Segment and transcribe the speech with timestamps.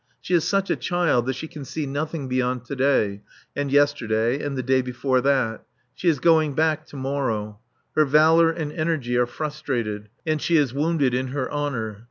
[0.19, 3.21] She is such a child that she can see nothing beyond to day,
[3.55, 5.63] and yesterday and the day before that.
[5.93, 7.59] She is going back to morrow.
[7.95, 11.99] Her valour and energy are frustrated and she is wounded in her honour.